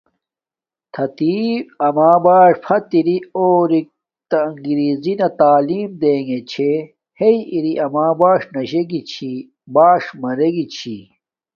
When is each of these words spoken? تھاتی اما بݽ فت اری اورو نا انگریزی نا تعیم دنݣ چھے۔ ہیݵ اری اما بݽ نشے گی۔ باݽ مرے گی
تھاتی 0.93 1.33
اما 1.87 2.11
بݽ 2.23 2.51
فت 2.63 2.89
اری 2.99 3.17
اورو 3.35 3.81
نا 4.29 4.39
انگریزی 4.47 5.13
نا 5.19 5.27
تعیم 5.39 5.89
دنݣ 6.01 6.29
چھے۔ 6.51 6.71
ہیݵ 7.19 7.39
اری 7.55 7.73
اما 7.85 8.05
بݽ 8.19 8.39
نشے 8.53 8.81
گی۔ 8.89 9.01
باݽ 9.73 10.03
مرے 10.21 10.49
گی 10.55 10.97